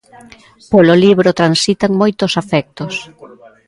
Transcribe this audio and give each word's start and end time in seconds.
Polo 0.71 0.93
libro 1.03 1.29
transitan 1.39 1.91
moitos 2.01 2.31
afectos. 2.41 2.93